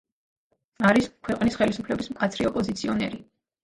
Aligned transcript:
არის 0.93 1.11
ქვეყნის 1.29 1.61
ხელისუფლების 1.61 2.13
მკაცრი 2.17 2.53
ოპოზიციონერი. 2.55 3.27